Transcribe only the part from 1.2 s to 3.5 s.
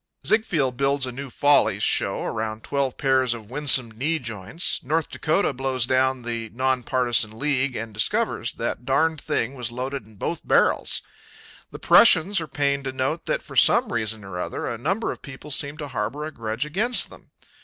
Follies show around twelve pairs